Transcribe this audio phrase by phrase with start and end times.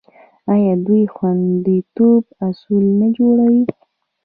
[0.53, 3.63] آیا دوی د خوندیتوب اصول نه جوړوي؟